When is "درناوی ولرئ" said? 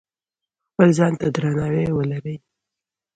1.35-2.35